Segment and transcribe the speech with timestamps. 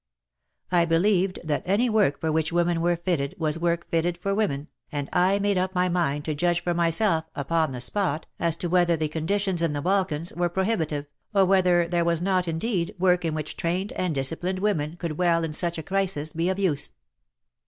[0.71, 4.67] I believed that any work for which women were fitted was work fitted for women,
[4.91, 8.67] and I made up my mind to judge for myself upon the spot as to
[8.67, 13.23] whether the conditions in the Balkans were prohibitive, or whether there was not, indeed, work
[13.23, 16.93] in which trained and disciplined women could well in such a crisis be of use.